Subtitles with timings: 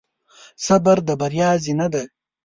[0.65, 2.03] صبر د بریا زینه ده.